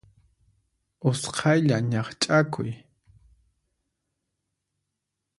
Usqhaylla 1.07 1.77
ñaqch'akuy. 1.91 2.71